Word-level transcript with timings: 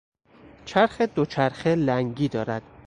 چرخ 0.65 1.01
دوچرخه 1.01 1.75
لنگی 1.75 2.27
دارد. 2.27 2.63